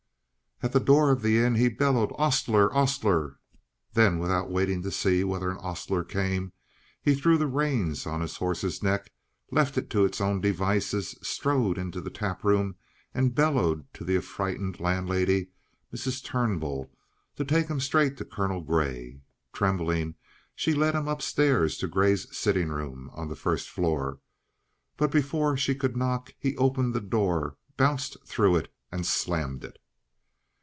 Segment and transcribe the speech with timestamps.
[0.63, 2.71] At the door of the inn he bellowed: "Ostler!
[2.71, 3.39] Ostler!"
[3.93, 6.53] Then without waiting to see whether an ostler came,
[7.01, 9.11] he threw the reins on his horse's neck,
[9.49, 12.75] left it to its own devices, strode into the tap room,
[13.11, 15.49] and bellowed to the affrighted landlady,
[15.91, 16.23] Mrs.
[16.23, 16.91] Turnbull,
[17.37, 19.19] to take him straight to Colonel Grey.
[19.53, 20.13] Trembling,
[20.53, 24.19] she led him upstairs to Grey's sitting room on the first floor.
[24.95, 29.79] Before she could knock, he opened the door, bounced through it, and slammed it.